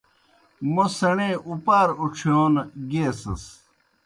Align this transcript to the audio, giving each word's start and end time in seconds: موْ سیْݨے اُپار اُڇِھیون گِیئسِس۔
موْ 0.73 0.85
سیْݨے 0.97 1.29
اُپار 1.49 1.87
اُڇِھیون 2.01 2.53
گِیئسِس۔ 2.89 3.43